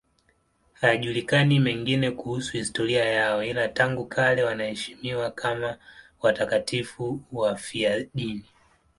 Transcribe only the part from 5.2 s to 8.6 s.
kama watakatifu wafiadini.